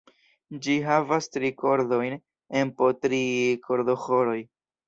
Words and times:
Ĝi 0.67 0.77
havas 0.85 1.29
tri 1.35 1.51
kordojn 1.59 2.17
en 2.63 2.75
po 2.81 2.91
tri 3.05 3.23
kordoĥoroj. 3.69 4.39